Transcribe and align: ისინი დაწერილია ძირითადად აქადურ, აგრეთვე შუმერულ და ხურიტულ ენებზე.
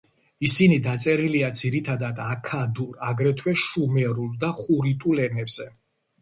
ისინი 0.45 0.77
დაწერილია 0.85 1.49
ძირითადად 1.59 2.21
აქადურ, 2.23 2.95
აგრეთვე 3.09 3.55
შუმერულ 3.65 4.33
და 4.45 4.51
ხურიტულ 4.63 5.23
ენებზე. 5.29 5.71